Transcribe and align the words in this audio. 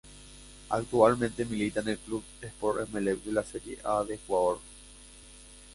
Actualmente 0.71 1.45
milita 1.45 1.79
en 1.81 1.89
el 1.89 1.99
Club 1.99 2.23
Sport 2.41 2.87
Emelec 2.87 3.21
de 3.23 3.33
la 3.33 3.43
Serie 3.43 3.77
A 3.83 4.03
de 4.03 4.15
Ecuador. 4.15 4.57